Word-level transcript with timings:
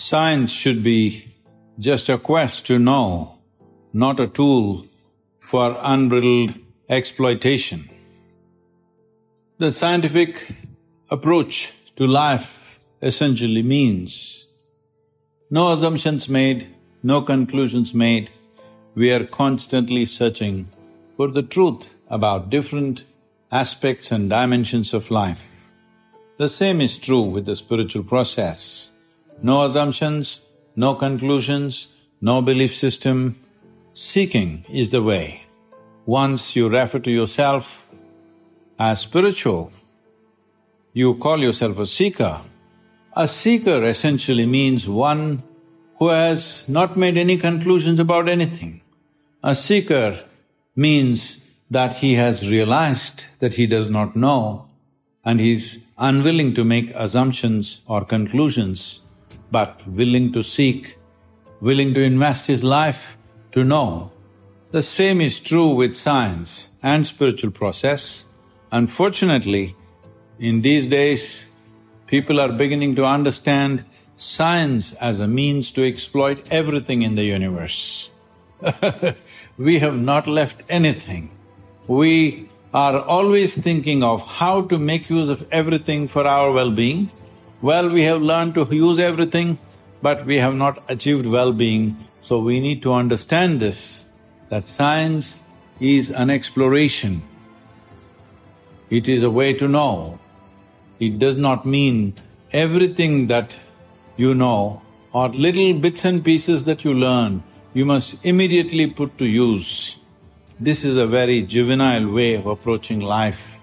Science 0.00 0.50
should 0.50 0.82
be 0.82 1.30
just 1.78 2.08
a 2.08 2.16
quest 2.16 2.66
to 2.66 2.78
know, 2.78 3.36
not 3.92 4.18
a 4.18 4.26
tool 4.26 4.86
for 5.40 5.76
unbridled 5.78 6.54
exploitation. 6.88 7.86
The 9.58 9.70
scientific 9.70 10.54
approach 11.10 11.74
to 11.96 12.06
life 12.06 12.80
essentially 13.02 13.62
means 13.62 14.46
no 15.50 15.70
assumptions 15.70 16.30
made, 16.30 16.74
no 17.02 17.20
conclusions 17.20 17.92
made, 17.92 18.30
we 18.94 19.12
are 19.12 19.24
constantly 19.24 20.06
searching 20.06 20.70
for 21.18 21.28
the 21.28 21.42
truth 21.42 21.94
about 22.08 22.48
different 22.48 23.04
aspects 23.52 24.10
and 24.10 24.30
dimensions 24.30 24.94
of 24.94 25.10
life. 25.10 25.74
The 26.38 26.48
same 26.48 26.80
is 26.80 26.96
true 26.96 27.24
with 27.24 27.44
the 27.44 27.54
spiritual 27.54 28.04
process. 28.04 28.92
No 29.42 29.64
assumptions, 29.64 30.44
no 30.76 30.94
conclusions, 30.94 31.94
no 32.20 32.42
belief 32.42 32.74
system. 32.74 33.36
Seeking 33.92 34.64
is 34.70 34.90
the 34.90 35.02
way. 35.02 35.46
Once 36.04 36.54
you 36.56 36.68
refer 36.68 36.98
to 36.98 37.10
yourself 37.10 37.88
as 38.78 39.00
spiritual, 39.00 39.72
you 40.92 41.14
call 41.14 41.38
yourself 41.38 41.78
a 41.78 41.86
seeker. 41.86 42.42
A 43.16 43.26
seeker 43.26 43.82
essentially 43.84 44.46
means 44.46 44.88
one 44.88 45.42
who 45.98 46.08
has 46.08 46.68
not 46.68 46.96
made 46.96 47.16
any 47.16 47.36
conclusions 47.36 47.98
about 47.98 48.28
anything. 48.28 48.80
A 49.42 49.54
seeker 49.54 50.24
means 50.76 51.42
that 51.70 51.94
he 51.96 52.14
has 52.14 52.50
realized 52.50 53.26
that 53.38 53.54
he 53.54 53.66
does 53.66 53.90
not 53.90 54.16
know 54.16 54.68
and 55.24 55.40
he 55.40 55.52
is 55.52 55.82
unwilling 55.98 56.54
to 56.54 56.64
make 56.64 56.90
assumptions 56.94 57.82
or 57.86 58.04
conclusions, 58.04 59.02
but 59.50 59.86
willing 59.86 60.32
to 60.32 60.42
seek, 60.42 60.96
willing 61.60 61.94
to 61.94 62.02
invest 62.02 62.46
his 62.46 62.64
life 62.64 63.16
to 63.52 63.64
know. 63.64 64.12
The 64.70 64.82
same 64.82 65.20
is 65.20 65.40
true 65.40 65.74
with 65.74 65.96
science 65.96 66.70
and 66.82 67.06
spiritual 67.06 67.50
process. 67.50 68.26
Unfortunately, 68.70 69.74
in 70.38 70.62
these 70.62 70.86
days, 70.86 71.48
people 72.06 72.40
are 72.40 72.52
beginning 72.52 72.94
to 72.96 73.04
understand 73.04 73.84
science 74.16 74.92
as 74.94 75.18
a 75.18 75.26
means 75.26 75.70
to 75.72 75.86
exploit 75.86 76.46
everything 76.50 77.02
in 77.02 77.14
the 77.14 77.24
universe. 77.24 78.10
we 79.58 79.78
have 79.78 79.98
not 79.98 80.26
left 80.26 80.62
anything. 80.68 81.30
We 81.86 82.48
are 82.72 83.00
always 83.00 83.56
thinking 83.56 84.02
of 84.02 84.24
how 84.26 84.62
to 84.62 84.78
make 84.78 85.10
use 85.10 85.28
of 85.28 85.48
everything 85.50 86.06
for 86.06 86.26
our 86.26 86.52
well-being. 86.52 87.10
Well, 87.62 87.90
we 87.90 88.04
have 88.04 88.22
learned 88.22 88.54
to 88.54 88.66
use 88.70 88.98
everything, 88.98 89.58
but 90.00 90.24
we 90.24 90.36
have 90.36 90.54
not 90.54 90.82
achieved 90.88 91.26
well-being, 91.26 91.96
so 92.20 92.38
we 92.38 92.60
need 92.60 92.82
to 92.82 92.92
understand 92.92 93.60
this, 93.60 94.06
that 94.48 94.66
science 94.66 95.40
is 95.78 96.10
an 96.10 96.30
exploration. 96.30 97.22
It 98.88 99.08
is 99.08 99.22
a 99.22 99.30
way 99.30 99.52
to 99.54 99.68
know. 99.68 100.18
It 100.98 101.18
does 101.18 101.36
not 101.36 101.66
mean 101.66 102.14
everything 102.52 103.26
that 103.28 103.60
you 104.16 104.34
know 104.34 104.82
or 105.12 105.28
little 105.28 105.74
bits 105.74 106.04
and 106.04 106.24
pieces 106.24 106.64
that 106.64 106.84
you 106.84 106.94
learn 106.94 107.42
you 107.72 107.84
must 107.84 108.24
immediately 108.26 108.86
put 108.88 109.16
to 109.18 109.24
use. 109.24 109.98
This 110.58 110.84
is 110.84 110.96
a 110.96 111.06
very 111.06 111.42
juvenile 111.42 112.10
way 112.10 112.34
of 112.34 112.46
approaching 112.46 113.00
life. 113.00 113.60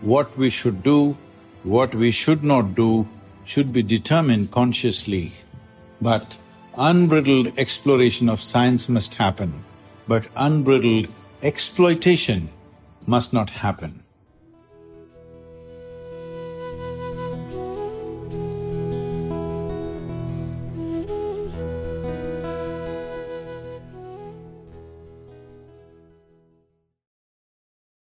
What 0.00 0.36
we 0.36 0.50
should 0.50 0.82
do, 0.82 1.16
what 1.62 1.94
we 1.94 2.10
should 2.10 2.42
not 2.42 2.74
do, 2.74 3.06
should 3.48 3.72
be 3.72 3.82
determined 3.82 4.50
consciously. 4.50 5.32
But 6.02 6.36
unbridled 6.76 7.58
exploration 7.58 8.28
of 8.28 8.42
science 8.42 8.90
must 8.90 9.14
happen, 9.14 9.64
but 10.06 10.26
unbridled 10.36 11.08
exploitation 11.42 12.50
must 13.06 13.32
not 13.32 13.48
happen. 13.48 14.02